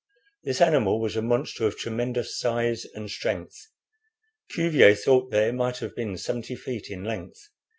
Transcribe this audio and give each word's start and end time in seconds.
This 0.43 0.61
animal 0.61 0.99
was 0.99 1.15
a 1.15 1.21
monster 1.21 1.67
of 1.67 1.77
tremendous 1.77 2.35
size 2.39 2.85
and 2.95 3.07
strength. 3.07 3.67
Cuvier 4.49 4.95
thought 4.95 5.29
that 5.29 5.47
it 5.49 5.53
might 5.53 5.77
have 5.77 5.95
been 5.95 6.17
seventy 6.17 6.55
feet 6.55 6.89
in 6.89 7.03
length. 7.03 7.49